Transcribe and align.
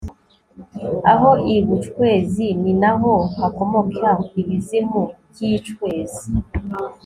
Aho 1.11 1.29
I 1.55 1.57
bucwezi 1.67 2.45
ni 2.61 2.73
na 2.81 2.91
ho 2.99 3.13
hakomoka 3.37 4.09
ibizimu 4.39 5.01
byicwezi 5.31 6.25